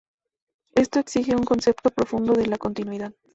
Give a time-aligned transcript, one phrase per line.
[0.73, 3.13] Esto exige un concepto profundo de la "continuidad".